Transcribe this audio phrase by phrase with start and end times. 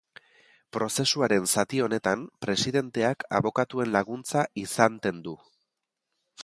[0.77, 5.37] Prozesuaren zati honetan presidenteak abokatuen laguntza izanten du.